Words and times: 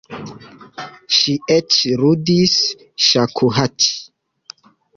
Ŝi 1.17 1.35
eĉ 1.57 1.77
ludis 2.05 2.57
ŝakuhaĉi. 3.09 3.95